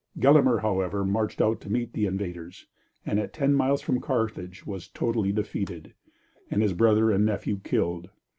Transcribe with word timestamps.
Gelimer, 0.17 0.61
however, 0.61 1.05
marched 1.05 1.41
out 1.43 1.61
to 1.61 1.69
meet 1.71 1.93
the 1.93 2.07
invaders, 2.07 2.65
and 3.05 3.19
at 3.19 3.33
ten 3.33 3.53
miles 3.53 3.81
from 3.83 4.01
Carthage 4.01 4.65
was 4.65 4.87
totally 4.87 5.31
defeated, 5.31 5.93
and 6.49 6.63
his 6.63 6.73
brother 6.73 7.11
and 7.11 7.23
nephew 7.23 7.59
killed. 7.63 8.09